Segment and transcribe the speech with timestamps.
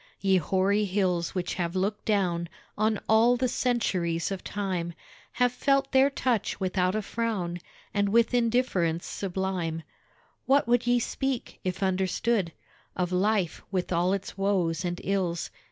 [0.19, 4.95] Ye hoary hills which have looked down On all the centuries of time,
[5.33, 7.59] Have felt their touch without a frown,
[7.93, 9.83] And with indifference sublime,
[10.47, 12.51] What would ye speak, if understood,
[12.95, 15.51] Of life with all its woes and ills?